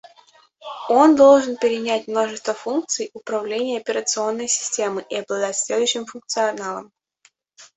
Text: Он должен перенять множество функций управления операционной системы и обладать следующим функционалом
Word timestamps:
Он 0.89 1.15
должен 1.15 1.57
перенять 1.57 2.07
множество 2.07 2.55
функций 2.55 3.11
управления 3.13 3.77
операционной 3.77 4.47
системы 4.47 5.05
и 5.07 5.15
обладать 5.17 5.55
следующим 5.55 6.07
функционалом 6.07 6.91